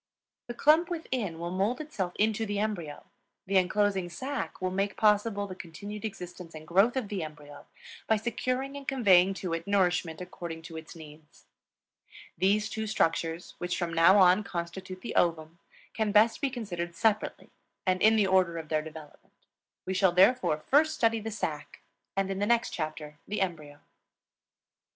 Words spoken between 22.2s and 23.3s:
in the next chapter